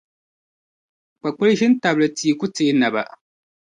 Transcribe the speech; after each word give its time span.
Kpakpili 1.19 1.53
ʒini 1.59 1.73
n-tabili 1.75 2.07
tia 2.17 2.33
ku 2.39 2.45
teei 2.55 2.73
naba. 2.79 3.03